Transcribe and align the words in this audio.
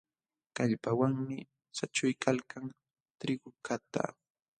Kallpawanmi 0.55 1.37
saćhuykalkan 1.77 2.65
trigukaqta. 3.19 4.01